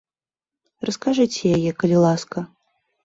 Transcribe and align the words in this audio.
Раскажыце 0.89 1.45
яе, 1.59 1.71
калі 1.85 1.97
ласка. 2.05 2.37